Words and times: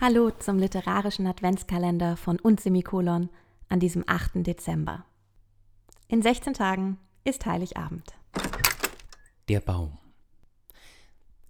Hallo 0.00 0.30
zum 0.30 0.60
literarischen 0.60 1.26
Adventskalender 1.26 2.16
von 2.16 2.38
Unsemikolon 2.38 3.30
an 3.68 3.80
diesem 3.80 4.04
8. 4.06 4.46
Dezember. 4.46 5.04
In 6.06 6.22
16 6.22 6.54
Tagen 6.54 6.98
ist 7.24 7.44
Heiligabend. 7.46 8.12
Der 9.48 9.58
Baum. 9.58 9.98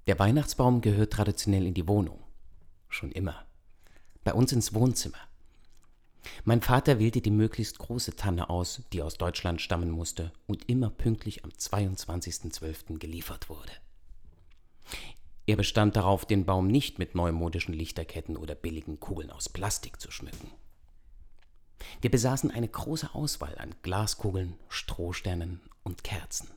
Der 0.06 0.18
Weihnachtsbaum 0.18 0.80
gehört 0.80 1.12
traditionell 1.12 1.66
in 1.66 1.74
die 1.74 1.86
Wohnung. 1.86 2.20
Schon 2.88 3.12
immer. 3.12 3.44
Bei 4.24 4.32
uns 4.32 4.50
ins 4.52 4.72
Wohnzimmer. 4.72 5.20
Mein 6.44 6.62
Vater 6.62 6.98
wählte 6.98 7.20
die 7.20 7.30
möglichst 7.30 7.78
große 7.78 8.16
Tanne 8.16 8.48
aus, 8.48 8.80
die 8.94 9.02
aus 9.02 9.18
Deutschland 9.18 9.60
stammen 9.60 9.90
musste 9.90 10.32
und 10.46 10.70
immer 10.70 10.88
pünktlich 10.88 11.44
am 11.44 11.50
22.12. 11.50 12.98
geliefert 12.98 13.50
wurde. 13.50 13.72
Er 15.48 15.56
bestand 15.56 15.96
darauf, 15.96 16.26
den 16.26 16.44
Baum 16.44 16.66
nicht 16.66 16.98
mit 16.98 17.14
neumodischen 17.14 17.72
Lichterketten 17.72 18.36
oder 18.36 18.54
billigen 18.54 19.00
Kugeln 19.00 19.30
aus 19.30 19.48
Plastik 19.48 19.98
zu 19.98 20.10
schmücken. 20.10 20.50
Wir 22.02 22.10
besaßen 22.10 22.50
eine 22.50 22.68
große 22.68 23.14
Auswahl 23.14 23.56
an 23.56 23.74
Glaskugeln, 23.80 24.58
Strohsternen 24.68 25.62
und 25.84 26.04
Kerzen. 26.04 26.50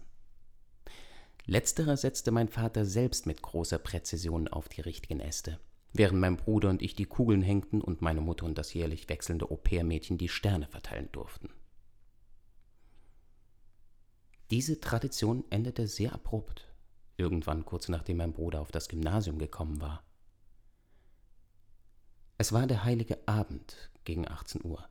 Letzterer 1.46 1.96
setzte 1.96 2.32
mein 2.32 2.50
Vater 2.50 2.84
selbst 2.84 3.28
mit 3.28 3.42
großer 3.42 3.80
Präzision 3.80 4.50
auf 4.50 4.68
die 4.68 4.82
richtigen 4.82 5.22
Äste, 5.22 5.58
während 5.94 6.20
mein 6.20 6.36
Bruder 6.36 6.70
und 6.70 6.82
ich 6.82 6.94
die 6.94 7.06
Kugeln 7.06 7.44
hängten 7.44 7.80
und 7.80 8.02
meine 8.02 8.20
Mutter 8.20 8.46
und 8.46 8.58
das 8.58 8.74
jährlich 8.74 9.08
wechselnde 9.08 9.50
Au-pair-Mädchen 9.50 10.18
die 10.18 10.28
Sterne 10.28 10.68
verteilen 10.68 11.08
durften. 11.14 11.50
Diese 14.50 14.82
Tradition 14.82 15.46
endete 15.50 15.88
sehr 15.88 16.12
abrupt 16.12 16.71
irgendwann 17.18 17.66
kurz 17.66 17.90
nachdem 17.90 18.18
mein 18.18 18.34
Bruder 18.34 18.62
auf 18.62 18.72
das 18.72 18.88
Gymnasium 18.88 19.38
gekommen 19.38 19.82
war. 19.82 20.04
Es 22.38 22.52
war 22.54 22.66
der 22.68 22.84
heilige 22.84 23.20
Abend 23.28 23.92
gegen 24.04 24.28
18 24.28 24.66
Uhr. 24.66 24.84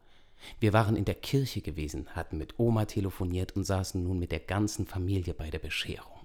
Wir 0.58 0.72
waren 0.72 0.96
in 0.96 1.04
der 1.04 1.16
Kirche 1.16 1.60
gewesen, 1.60 2.08
hatten 2.10 2.38
mit 2.38 2.58
Oma 2.58 2.84
telefoniert 2.84 3.56
und 3.56 3.64
saßen 3.64 4.02
nun 4.02 4.18
mit 4.18 4.32
der 4.32 4.40
ganzen 4.40 4.86
Familie 4.86 5.34
bei 5.34 5.50
der 5.50 5.58
Bescherung. 5.58 6.20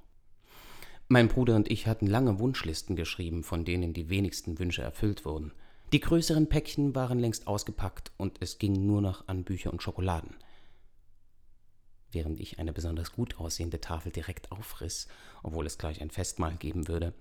Mein 1.07 1.27
Bruder 1.27 1.55
und 1.55 1.69
ich 1.69 1.87
hatten 1.87 2.07
lange 2.07 2.39
Wunschlisten 2.39 2.95
geschrieben, 2.95 3.43
von 3.43 3.65
denen 3.65 3.93
die 3.93 4.09
wenigsten 4.09 4.57
Wünsche 4.59 4.81
erfüllt 4.81 5.25
wurden. 5.25 5.51
Die 5.91 5.99
größeren 5.99 6.47
Päckchen 6.47 6.95
waren 6.95 7.19
längst 7.19 7.47
ausgepackt 7.47 8.11
und 8.17 8.41
es 8.41 8.57
ging 8.57 8.85
nur 8.85 9.01
noch 9.01 9.27
an 9.27 9.43
Bücher 9.43 9.71
und 9.71 9.83
Schokoladen 9.83 10.35
während 12.15 12.39
ich 12.39 12.57
eine 12.57 12.73
besonders 12.73 13.11
gut 13.11 13.39
aussehende 13.39 13.79
Tafel 13.79 14.11
direkt 14.11 14.51
aufriss, 14.51 15.07
obwohl 15.43 15.67
es 15.67 15.77
gleich 15.77 16.01
ein 16.01 16.09
Festmahl 16.09 16.55
geben 16.55 16.87
würde, 16.87 17.13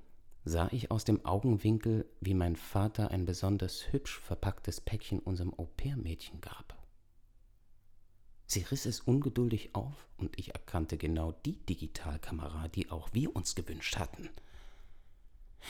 sah 0.44 0.68
ich 0.72 0.90
aus 0.90 1.04
dem 1.04 1.24
Augenwinkel, 1.26 2.06
wie 2.20 2.34
mein 2.34 2.56
Vater 2.56 3.10
ein 3.10 3.26
besonders 3.26 3.92
hübsch 3.92 4.18
verpacktes 4.20 4.80
Päckchen 4.80 5.18
unserem 5.18 5.52
Au-pair-Mädchen 5.58 6.40
gab. 6.40 6.78
Sie 8.46 8.60
riss 8.60 8.86
es 8.86 9.00
ungeduldig 9.00 9.74
auf 9.74 10.06
und 10.16 10.38
ich 10.38 10.54
erkannte 10.54 10.96
genau 10.96 11.32
die 11.32 11.56
Digitalkamera, 11.66 12.68
die 12.68 12.90
auch 12.90 13.08
wir 13.12 13.34
uns 13.34 13.54
gewünscht 13.54 13.96
hatten. 13.98 14.28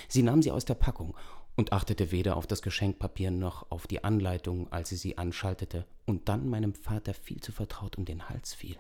Sie 0.08 0.22
nahm 0.22 0.42
sie 0.42 0.50
aus 0.50 0.64
der 0.64 0.74
Packung 0.74 1.16
und 1.56 1.72
achtete 1.72 2.10
weder 2.10 2.36
auf 2.36 2.46
das 2.46 2.62
Geschenkpapier 2.62 3.30
noch 3.30 3.70
auf 3.70 3.86
die 3.86 4.02
Anleitung, 4.02 4.70
als 4.72 4.88
sie 4.88 4.96
sie 4.96 5.18
anschaltete 5.18 5.86
und 6.06 6.28
dann 6.28 6.48
meinem 6.48 6.74
Vater 6.74 7.14
viel 7.14 7.40
zu 7.40 7.52
vertraut 7.52 7.96
um 7.96 8.04
den 8.04 8.28
Hals 8.28 8.54
fiel. 8.54 8.76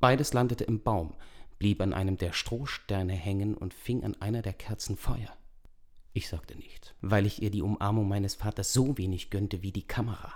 Beides 0.00 0.32
landete 0.32 0.64
im 0.64 0.82
Baum, 0.82 1.14
blieb 1.58 1.82
an 1.82 1.92
einem 1.92 2.16
der 2.16 2.32
Strohsterne 2.32 3.12
hängen 3.12 3.54
und 3.54 3.74
fing 3.74 4.02
an 4.02 4.16
einer 4.20 4.42
der 4.42 4.54
Kerzen 4.54 4.96
Feuer. 4.96 5.36
Ich 6.12 6.28
sagte 6.28 6.56
nichts, 6.56 6.94
weil 7.02 7.26
ich 7.26 7.42
ihr 7.42 7.50
die 7.50 7.62
Umarmung 7.62 8.08
meines 8.08 8.34
Vaters 8.34 8.72
so 8.72 8.98
wenig 8.98 9.30
gönnte 9.30 9.62
wie 9.62 9.72
die 9.72 9.86
Kamera. 9.86 10.32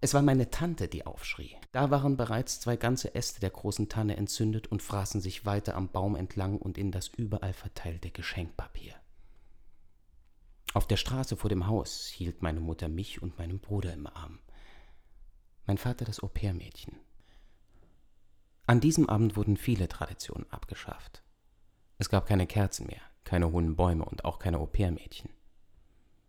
Es 0.00 0.14
war 0.14 0.22
meine 0.22 0.50
Tante, 0.50 0.86
die 0.86 1.06
aufschrie. 1.06 1.56
Da 1.72 1.90
waren 1.90 2.16
bereits 2.16 2.60
zwei 2.60 2.76
ganze 2.76 3.16
Äste 3.16 3.40
der 3.40 3.50
großen 3.50 3.88
Tanne 3.88 4.16
entzündet 4.16 4.68
und 4.68 4.80
fraßen 4.80 5.20
sich 5.20 5.44
weiter 5.44 5.74
am 5.74 5.88
Baum 5.88 6.14
entlang 6.14 6.58
und 6.58 6.78
in 6.78 6.92
das 6.92 7.08
überall 7.08 7.52
verteilte 7.52 8.10
Geschenkpapier. 8.10 8.94
Auf 10.72 10.86
der 10.86 10.98
Straße 10.98 11.36
vor 11.36 11.50
dem 11.50 11.66
Haus 11.66 12.06
hielt 12.06 12.42
meine 12.42 12.60
Mutter 12.60 12.88
mich 12.88 13.22
und 13.22 13.38
meinen 13.38 13.58
Bruder 13.58 13.92
im 13.92 14.06
Arm. 14.06 14.38
Mein 15.66 15.78
Vater 15.78 16.04
das 16.04 16.22
Au-pair-Mädchen. 16.22 16.96
An 18.66 18.80
diesem 18.80 19.08
Abend 19.08 19.36
wurden 19.36 19.56
viele 19.56 19.88
Traditionen 19.88 20.48
abgeschafft. 20.52 21.22
Es 21.98 22.08
gab 22.08 22.26
keine 22.26 22.46
Kerzen 22.46 22.86
mehr, 22.86 23.00
keine 23.24 23.50
hohen 23.50 23.74
Bäume 23.74 24.04
und 24.04 24.24
auch 24.24 24.38
keine 24.38 24.58
Au-pair-Mädchen. 24.58 25.30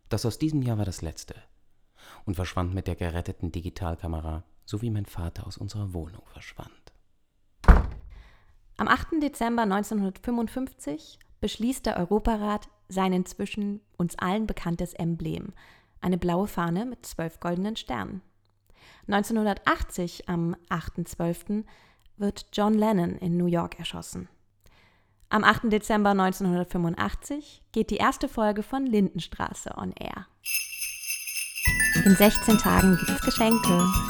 Das 0.07 0.25
aus 0.25 0.39
diesem 0.39 0.63
Jahr 0.63 0.79
war 0.79 0.85
das 0.85 1.03
letzte 1.03 1.35
und 2.25 2.35
verschwand 2.35 2.73
mit 2.73 2.87
der 2.87 2.95
geretteten 2.95 3.51
Digitalkamera, 3.51 4.43
so 4.65 4.81
wie 4.81 4.89
mein 4.89 5.05
Vater 5.05 5.47
aus 5.47 5.57
unserer 5.57 5.93
Wohnung 5.93 6.23
verschwand. 6.25 6.71
Am 8.77 8.87
8. 8.87 9.21
Dezember 9.21 9.63
1955 9.63 11.19
beschließt 11.41 11.85
der 11.85 11.97
Europarat 11.97 12.69
sein 12.87 13.13
inzwischen 13.13 13.81
uns 13.97 14.17
allen 14.17 14.47
bekanntes 14.47 14.93
Emblem, 14.93 15.53
eine 16.01 16.17
blaue 16.17 16.47
Fahne 16.47 16.85
mit 16.85 17.05
zwölf 17.05 17.39
goldenen 17.39 17.75
Sternen. 17.75 18.21
1980, 19.07 20.29
am 20.29 20.55
8.12., 20.69 21.65
wird 22.17 22.47
John 22.53 22.73
Lennon 22.73 23.17
in 23.17 23.37
New 23.37 23.45
York 23.45 23.79
erschossen. 23.79 24.29
Am 25.29 25.43
8. 25.43 25.71
Dezember 25.71 26.11
1985 26.11 27.63
geht 27.71 27.91
die 27.91 27.97
erste 27.97 28.27
Folge 28.27 28.63
von 28.63 28.85
Lindenstraße 28.85 29.77
on 29.77 29.93
Air. 29.93 30.25
In 32.05 32.15
16 32.15 32.57
Tagen 32.57 32.97
gibt's 32.97 33.21
Geschenke. 33.21 34.08